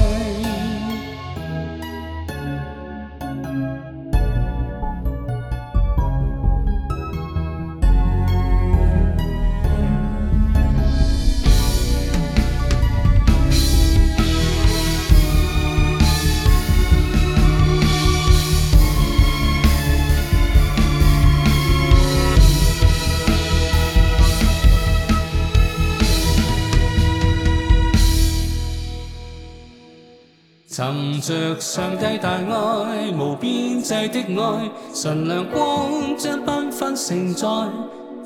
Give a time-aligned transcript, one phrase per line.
[30.72, 37.46] 寻着上帝大爱，无边际的爱，纯亮光将缤纷承载，